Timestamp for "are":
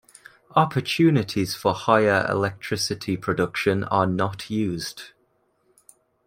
3.83-4.07